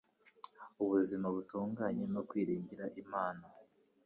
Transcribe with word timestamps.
ubuzima 0.83 1.27
butunganye, 1.35 2.03
no 2.13 2.21
kwiringira 2.29 2.85
Imana 3.03 3.45